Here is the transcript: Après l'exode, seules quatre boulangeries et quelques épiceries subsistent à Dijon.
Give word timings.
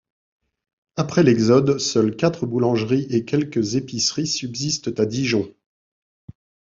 Après 0.95 1.21
l'exode, 1.21 1.77
seules 1.77 2.15
quatre 2.15 2.47
boulangeries 2.47 3.05
et 3.11 3.23
quelques 3.23 3.75
épiceries 3.75 4.25
subsistent 4.25 4.99
à 4.99 5.05
Dijon. 5.05 5.53